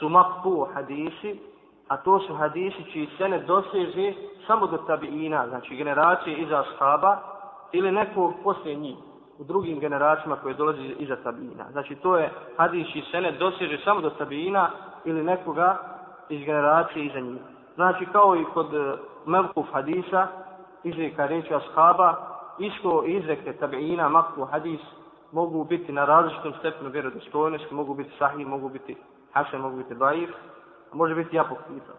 su 0.00 0.08
makpu 0.08 0.66
hadisi, 0.74 1.38
a 1.88 1.96
to 1.96 2.18
su 2.20 2.34
hadisi 2.34 2.84
čiji 2.92 3.08
se 3.18 3.28
ne 3.28 3.38
doseže 3.38 4.14
samo 4.46 4.66
do 4.66 4.76
tabiina, 4.76 5.48
znači 5.48 5.76
generacije 5.76 6.36
iza 6.36 6.60
ashaba, 6.60 7.18
ili 7.72 7.92
nekog 7.92 8.34
poslije 8.44 8.76
njih, 8.76 8.96
u 9.38 9.44
drugim 9.44 9.78
generacijama 9.78 10.36
koje 10.36 10.54
dolaze 10.54 10.82
iza 10.98 11.16
tabiina. 11.16 11.64
Znači 11.72 11.94
to 11.94 12.16
je 12.16 12.30
hadis 12.56 12.88
čiji 12.92 13.02
se 13.10 13.20
ne 13.20 13.32
doseže 13.32 13.78
samo 13.84 14.00
do 14.00 14.10
tabiina, 14.10 14.70
ili 15.04 15.22
nekoga 15.22 15.78
iz 16.28 16.44
generacije 16.44 17.06
iza 17.06 17.20
njih. 17.20 17.42
Znači 17.74 18.06
kao 18.12 18.36
i 18.36 18.44
kod 18.54 18.74
e, 18.74 18.96
Melkuf 19.26 19.66
hadisa, 19.72 20.26
izreka 20.84 21.26
reći 21.26 21.54
ashaba, 21.54 22.14
isko 22.58 23.04
izreke 23.06 23.52
tabiina, 23.52 24.08
makpu 24.08 24.44
hadis, 24.44 24.80
mogu 25.32 25.64
biti 25.64 25.92
na 25.92 26.04
različitom 26.04 26.52
stepenu 26.58 26.90
vjerodostojnosti, 26.90 27.74
mogu 27.74 27.94
biti 27.94 28.10
sahih, 28.18 28.46
mogu 28.46 28.68
biti 28.68 28.96
Hašem 29.32 29.60
mogu 29.60 29.76
biti 29.76 29.94
daif, 29.94 30.30
može 30.92 31.14
biti 31.14 31.36
ja 31.36 31.44
pokritan. 31.44 31.96